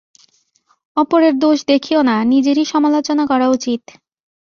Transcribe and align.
অপরের 0.97 1.33
দোষ 1.37 1.57
দেখিও 1.67 2.01
না, 2.01 2.15
নিজেরই 2.23 2.65
সমালোচনা 2.65 3.23
করা 3.27 3.47
উচিত। 3.49 3.81